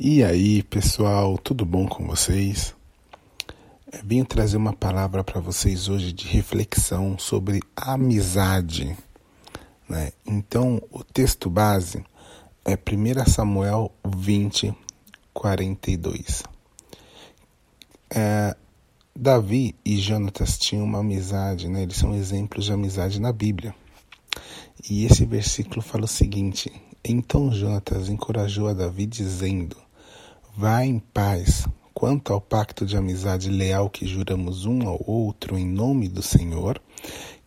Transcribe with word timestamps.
E 0.00 0.22
aí, 0.22 0.62
pessoal, 0.62 1.36
tudo 1.36 1.64
bom 1.66 1.84
com 1.88 2.06
vocês? 2.06 2.72
Eu 3.92 3.98
vim 4.04 4.22
trazer 4.22 4.56
uma 4.56 4.72
palavra 4.72 5.24
para 5.24 5.40
vocês 5.40 5.88
hoje 5.88 6.12
de 6.12 6.24
reflexão 6.28 7.18
sobre 7.18 7.60
amizade. 7.74 8.96
Né? 9.88 10.12
Então, 10.24 10.80
o 10.92 11.02
texto 11.02 11.50
base 11.50 12.04
é 12.64 12.76
1 12.76 13.28
Samuel 13.28 13.90
20, 14.06 14.72
42. 15.34 16.44
É, 18.08 18.56
Davi 19.16 19.74
e 19.84 19.96
Jonatas 19.96 20.56
tinham 20.58 20.84
uma 20.84 21.00
amizade, 21.00 21.68
né? 21.68 21.82
eles 21.82 21.96
são 21.96 22.14
exemplos 22.14 22.66
de 22.66 22.72
amizade 22.72 23.20
na 23.20 23.32
Bíblia. 23.32 23.74
E 24.88 25.04
esse 25.04 25.26
versículo 25.26 25.82
fala 25.82 26.04
o 26.04 26.08
seguinte: 26.08 26.70
Então 27.04 27.52
Jonatas 27.52 28.08
encorajou 28.08 28.68
a 28.68 28.72
Davi, 28.72 29.04
dizendo 29.04 29.87
Vá 30.60 30.84
em 30.84 30.98
paz. 30.98 31.68
Quanto 31.94 32.32
ao 32.32 32.40
pacto 32.40 32.84
de 32.84 32.96
amizade 32.96 33.48
leal 33.48 33.88
que 33.88 34.04
juramos 34.04 34.66
um 34.66 34.88
ao 34.88 35.00
outro 35.08 35.56
em 35.56 35.64
nome 35.64 36.08
do 36.08 36.20
Senhor, 36.20 36.82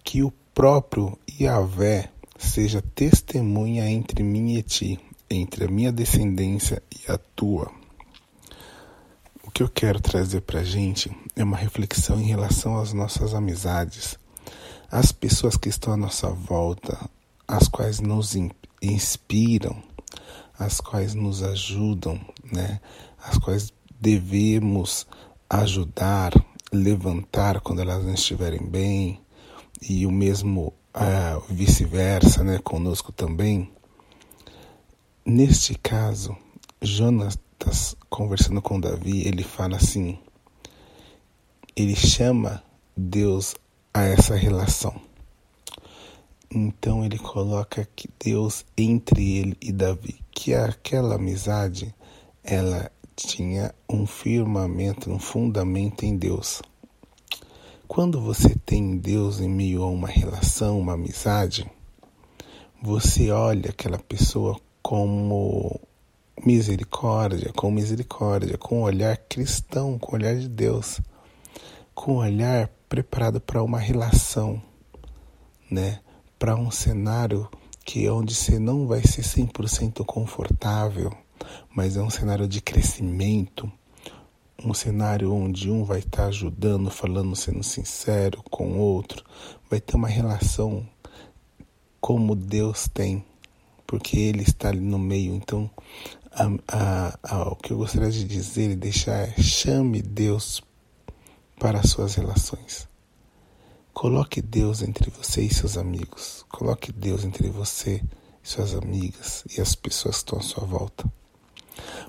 que 0.02 0.24
o 0.24 0.32
próprio 0.54 1.20
Yahvé 1.30 2.10
seja 2.40 2.82
testemunha 2.82 3.86
entre 3.92 4.24
mim 4.24 4.56
e 4.56 4.64
ti, 4.64 4.98
entre 5.30 5.66
a 5.66 5.68
minha 5.68 5.92
descendência 5.92 6.82
e 6.90 7.12
a 7.12 7.18
tua. 7.18 7.70
O 9.44 9.52
que 9.52 9.62
eu 9.62 9.68
quero 9.68 10.00
trazer 10.00 10.40
para 10.40 10.62
a 10.62 10.64
gente 10.64 11.12
é 11.36 11.44
uma 11.44 11.58
reflexão 11.58 12.18
em 12.18 12.28
relação 12.28 12.80
às 12.80 12.94
nossas 12.94 13.34
amizades, 13.34 14.18
as 14.90 15.12
pessoas 15.12 15.58
que 15.58 15.68
estão 15.68 15.92
à 15.92 15.98
nossa 15.98 16.30
volta, 16.30 16.98
as 17.46 17.68
quais 17.68 18.00
nos 18.00 18.38
inspiram, 18.82 19.84
as 20.58 20.80
quais 20.80 21.14
nos 21.14 21.44
ajudam, 21.44 22.20
né? 22.52 22.80
As 23.24 23.38
quais 23.38 23.74
devemos 24.00 25.08
ajudar, 25.50 26.34
levantar 26.72 27.62
quando 27.62 27.82
elas 27.82 28.04
não 28.04 28.14
estiverem 28.14 28.66
bem 28.66 29.20
e 29.82 30.06
o 30.06 30.12
mesmo 30.12 30.74
uh, 30.96 31.42
vice-versa, 31.50 32.44
né? 32.44 32.60
Conosco 32.64 33.12
também. 33.12 33.72
Neste 35.26 35.76
caso, 35.76 36.36
Jonas 36.82 37.38
conversando 38.10 38.62
com 38.62 38.80
Davi, 38.80 39.28
ele 39.28 39.44
fala 39.44 39.78
assim: 39.78 40.18
ele 41.76 41.96
chama 41.96 42.64
Deus 42.96 43.56
a 43.94 44.04
essa 44.04 44.36
relação. 44.36 45.00
Então 46.54 47.06
ele 47.06 47.18
coloca 47.18 47.88
que 47.96 48.10
Deus 48.20 48.66
entre 48.78 49.38
ele 49.38 49.58
e 49.62 49.72
Davi, 49.72 50.20
que 50.32 50.54
aquela 50.54 51.16
amizade 51.16 51.96
ela 52.44 52.92
tinha 53.16 53.74
um 53.90 54.06
firmamento, 54.06 55.10
um 55.10 55.18
fundamento 55.18 56.04
em 56.04 56.18
Deus. 56.18 56.62
Quando 57.88 58.20
você 58.20 58.54
tem 58.66 58.98
Deus 58.98 59.40
em 59.40 59.48
meio 59.48 59.84
a 59.84 59.88
uma 59.88 60.10
relação, 60.10 60.78
uma 60.78 60.94
amizade, 60.94 61.70
você 62.82 63.32
olha 63.32 63.70
aquela 63.70 64.00
pessoa 64.00 64.60
como 64.82 65.80
misericórdia, 66.46 67.54
com 67.54 67.72
misericórdia, 67.72 68.58
com 68.58 68.80
um 68.80 68.84
olhar 68.84 69.16
cristão, 69.16 69.98
com 69.98 70.14
um 70.14 70.20
olhar 70.20 70.36
de 70.36 70.50
Deus, 70.50 71.00
com 71.94 72.14
um 72.14 72.18
olhar 72.18 72.70
preparado 72.90 73.40
para 73.40 73.64
uma 73.64 73.80
relação, 73.80 74.62
né? 75.70 76.02
Para 76.42 76.56
um 76.56 76.72
cenário 76.72 77.48
que 77.86 78.04
é 78.04 78.12
onde 78.12 78.34
você 78.34 78.58
não 78.58 78.88
vai 78.88 79.04
ser 79.04 79.22
100% 79.22 80.04
confortável, 80.04 81.16
mas 81.72 81.96
é 81.96 82.02
um 82.02 82.10
cenário 82.10 82.48
de 82.48 82.60
crescimento, 82.60 83.72
um 84.66 84.74
cenário 84.74 85.32
onde 85.32 85.70
um 85.70 85.84
vai 85.84 86.00
estar 86.00 86.24
tá 86.24 86.26
ajudando, 86.30 86.90
falando, 86.90 87.36
sendo 87.36 87.62
sincero 87.62 88.42
com 88.50 88.72
o 88.72 88.80
outro, 88.80 89.24
vai 89.70 89.80
ter 89.80 89.96
uma 89.96 90.08
relação 90.08 90.84
como 92.00 92.36
Deus 92.36 92.88
tem, 92.88 93.24
porque 93.86 94.18
Ele 94.18 94.42
está 94.42 94.70
ali 94.70 94.80
no 94.80 94.98
meio. 94.98 95.36
Então, 95.36 95.70
a, 96.32 96.48
a, 96.68 97.20
a, 97.22 97.50
o 97.52 97.56
que 97.56 97.70
eu 97.72 97.78
gostaria 97.78 98.10
de 98.10 98.24
dizer 98.24 98.72
e 98.72 98.76
deixar 98.76 99.28
é: 99.28 99.36
chame 99.40 100.02
Deus 100.02 100.64
para 101.60 101.82
as 101.82 101.92
suas 101.92 102.16
relações. 102.16 102.90
Coloque 104.02 104.42
Deus 104.42 104.82
entre 104.82 105.12
você 105.12 105.44
e 105.44 105.54
seus 105.54 105.78
amigos. 105.78 106.44
Coloque 106.50 106.92
Deus 106.92 107.24
entre 107.24 107.52
você 107.52 108.04
e 108.44 108.50
suas 108.50 108.74
amigas 108.74 109.44
e 109.56 109.62
as 109.62 109.76
pessoas 109.76 110.16
que 110.16 110.22
estão 110.24 110.40
à 110.40 110.42
sua 110.42 110.66
volta. 110.66 111.06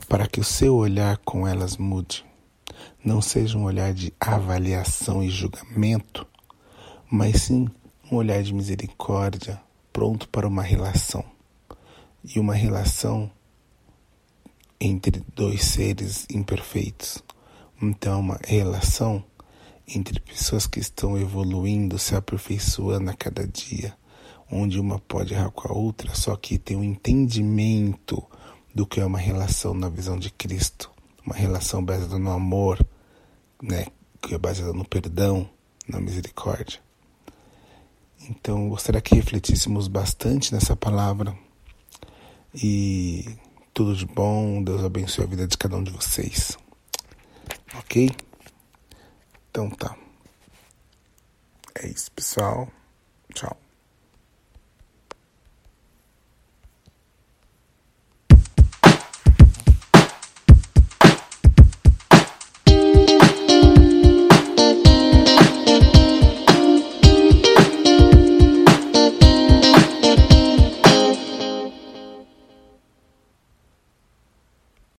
Para 0.08 0.26
que 0.26 0.40
o 0.40 0.44
seu 0.44 0.74
olhar 0.74 1.18
com 1.18 1.46
elas 1.46 1.76
mude. 1.76 2.24
Não 3.04 3.20
seja 3.20 3.58
um 3.58 3.64
olhar 3.64 3.92
de 3.92 4.10
avaliação 4.18 5.22
e 5.22 5.28
julgamento, 5.28 6.26
mas 7.10 7.42
sim 7.42 7.68
um 8.10 8.16
olhar 8.16 8.42
de 8.42 8.54
misericórdia, 8.54 9.60
pronto 9.92 10.26
para 10.30 10.48
uma 10.48 10.62
relação. 10.62 11.22
E 12.24 12.40
uma 12.40 12.54
relação 12.54 13.30
entre 14.80 15.22
dois 15.36 15.62
seres 15.62 16.26
imperfeitos. 16.30 17.22
Então, 17.82 18.20
uma 18.20 18.40
relação 18.42 19.22
entre 19.94 20.20
pessoas 20.20 20.66
que 20.66 20.80
estão 20.80 21.18
evoluindo, 21.18 21.98
se 21.98 22.14
aperfeiçoando 22.14 23.10
a 23.10 23.14
cada 23.14 23.46
dia, 23.46 23.94
onde 24.50 24.80
uma 24.80 24.98
pode 24.98 25.34
errar 25.34 25.50
com 25.50 25.68
a 25.68 25.72
outra, 25.72 26.14
só 26.14 26.36
que 26.36 26.58
tem 26.58 26.76
um 26.76 26.84
entendimento 26.84 28.22
do 28.74 28.86
que 28.86 29.00
é 29.00 29.04
uma 29.04 29.18
relação 29.18 29.74
na 29.74 29.88
visão 29.88 30.18
de 30.18 30.30
Cristo, 30.30 30.90
uma 31.24 31.34
relação 31.34 31.84
baseada 31.84 32.18
no 32.18 32.30
amor, 32.30 32.84
né, 33.62 33.86
que 34.20 34.34
é 34.34 34.38
baseada 34.38 34.72
no 34.72 34.84
perdão, 34.84 35.48
na 35.86 36.00
misericórdia. 36.00 36.80
Então, 38.28 38.68
gostaria 38.68 39.00
que 39.00 39.14
refletíssemos 39.14 39.88
bastante 39.88 40.54
nessa 40.54 40.76
palavra 40.76 41.36
e 42.54 43.36
tudo 43.74 43.96
de 43.96 44.06
bom, 44.06 44.62
Deus 44.62 44.84
abençoe 44.84 45.24
a 45.24 45.28
vida 45.28 45.46
de 45.46 45.56
cada 45.56 45.76
um 45.76 45.82
de 45.82 45.90
vocês. 45.90 46.56
Ok? 47.78 48.10
Então 49.52 49.68
tá. 49.68 49.94
É 51.74 51.86
isso, 51.86 52.10
pessoal. 52.12 52.72